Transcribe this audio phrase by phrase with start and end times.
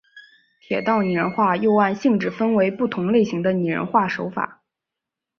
[0.59, 4.63] 铁道拟人化又按性质分为不同类型的拟人化手法。